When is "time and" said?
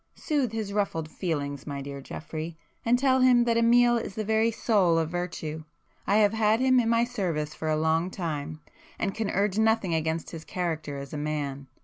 8.09-9.13